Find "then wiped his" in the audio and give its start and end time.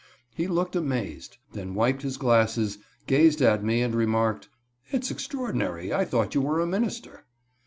1.53-2.17